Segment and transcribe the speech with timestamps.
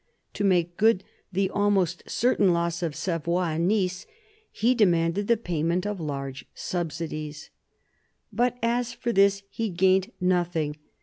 [0.33, 4.07] To make good the almost certain loss of Savoy and Nice,
[4.51, 7.51] he demanded the payment of large subsidies;
[8.33, 10.77] but by this he gained nothing.